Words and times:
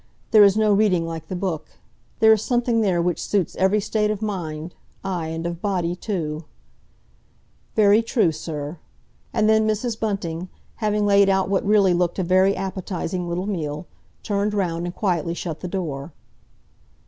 There 0.31 0.43
is 0.43 0.57
no 0.57 0.73
reading 0.73 1.05
like 1.05 1.27
the 1.27 1.35
Book. 1.35 1.77
There 2.21 2.33
is 2.33 2.41
something 2.41 2.81
there 2.81 2.99
which 3.03 3.21
suits 3.21 3.55
every 3.57 3.79
state 3.79 4.09
of 4.09 4.19
mind, 4.19 4.73
aye, 5.03 5.27
and 5.27 5.45
of 5.45 5.61
body 5.61 5.95
too—" 5.95 6.45
"Very 7.75 8.01
true, 8.01 8.31
sir." 8.31 8.79
And 9.31 9.47
then 9.47 9.67
Mrs. 9.67 9.99
Bunting, 9.99 10.49
having 10.77 11.05
laid 11.05 11.29
out 11.29 11.49
what 11.49 11.63
really 11.63 11.93
looked 11.93 12.17
a 12.17 12.23
very 12.23 12.55
appetising 12.55 13.29
little 13.29 13.45
meal, 13.45 13.85
turned 14.23 14.55
round 14.55 14.87
and 14.87 14.95
quietly 14.95 15.35
shut 15.35 15.59
the 15.59 15.67
door. 15.67 16.13